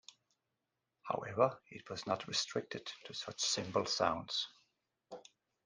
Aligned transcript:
However, 1.03 1.61
it 1.69 1.87
was 1.87 2.07
not 2.07 2.27
restricted 2.27 2.91
to 3.05 3.13
such 3.13 3.39
simple 3.39 3.85
sounds. 3.85 4.47